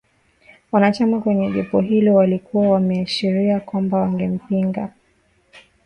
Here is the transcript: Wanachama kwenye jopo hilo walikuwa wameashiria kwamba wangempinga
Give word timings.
Wanachama 0.71 1.21
kwenye 1.21 1.51
jopo 1.51 1.81
hilo 1.81 2.15
walikuwa 2.15 2.69
wameashiria 2.69 3.59
kwamba 3.59 3.97
wangempinga 3.97 4.89